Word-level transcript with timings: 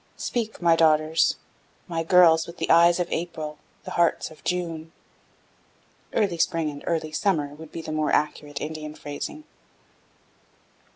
"'Speak, 0.17 0.59
my 0.63 0.75
daughters, 0.75 1.35
my 1.87 2.01
girls 2.01 2.47
with 2.47 2.57
the 2.57 2.71
eyes 2.71 2.99
of 2.99 3.07
April, 3.11 3.59
the 3.83 3.91
hearts 3.91 4.31
of 4.31 4.43
June'" 4.43 4.91
(early 6.13 6.39
spring 6.39 6.71
and 6.71 6.83
early 6.87 7.11
summer 7.11 7.49
would 7.49 7.71
be 7.71 7.83
the 7.83 7.91
more 7.91 8.11
accurate 8.11 8.59
Indian 8.59 8.95
phrasing). 8.95 9.43